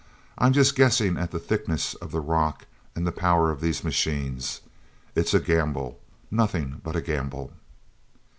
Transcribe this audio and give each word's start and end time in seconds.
"I'm 0.35 0.51
just 0.51 0.73
guessing 0.75 1.15
at 1.19 1.29
the 1.29 1.37
thickness 1.37 1.93
of 1.93 2.09
the 2.11 2.21
rock 2.21 2.65
and 2.95 3.05
the 3.05 3.11
power 3.11 3.51
of 3.51 3.61
these 3.61 3.83
machines. 3.83 4.61
It's 5.15 5.35
a 5.35 5.39
gamble, 5.39 5.99
nothing 6.31 6.81
but 6.83 6.95
a 6.95 7.01
gamble." 7.01 7.53